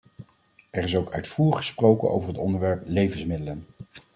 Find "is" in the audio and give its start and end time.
0.83-0.95